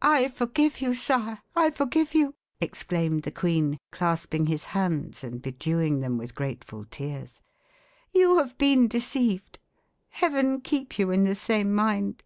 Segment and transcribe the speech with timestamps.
[0.00, 6.00] "I forgive you, sire I forgive you!" exclaimed the queen, clasping his hands, and bedewing
[6.00, 7.42] them with grateful tears.
[8.12, 9.58] "You have been deceived.
[10.08, 12.24] Heaven keep you in the same mind!"